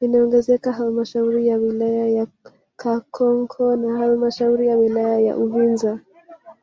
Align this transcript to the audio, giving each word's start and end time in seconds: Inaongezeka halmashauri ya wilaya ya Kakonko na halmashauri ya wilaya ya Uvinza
Inaongezeka 0.00 0.72
halmashauri 0.72 1.48
ya 1.48 1.56
wilaya 1.56 2.08
ya 2.08 2.26
Kakonko 2.76 3.76
na 3.76 3.98
halmashauri 3.98 4.66
ya 4.66 4.76
wilaya 4.76 5.20
ya 5.20 5.36
Uvinza 5.36 6.00